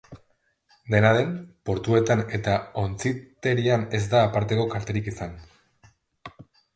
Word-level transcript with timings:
Dena 0.93 1.09
den, 1.17 1.33
portuetan 1.69 2.23
eta 2.37 2.55
ontziterian 2.83 3.83
ez 3.99 4.03
da 4.15 4.23
aparteko 4.31 4.65
kalterik 4.73 5.11
izan. 5.13 5.37